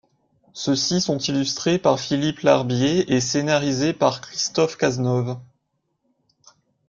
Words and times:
Ceux-ci 0.53 0.99
sont 0.99 1.19
illustrés 1.19 1.77
par 1.77 1.99
Philippe 1.99 2.39
Larbier 2.39 3.13
et 3.13 3.21
scénarisés 3.21 3.93
par 3.93 4.19
Christophe 4.21 4.75
Cazenove. 4.75 5.37